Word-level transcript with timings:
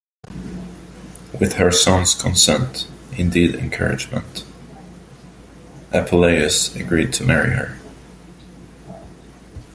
With 1.39 1.57
her 1.57 1.69
son's 1.69 2.15
consent- 2.19 2.87
indeed 3.19 3.53
encouragement- 3.53 4.43
Apuleius 5.93 6.75
agreed 6.75 7.13
to 7.13 7.23
marry 7.23 7.51
her. 7.51 7.77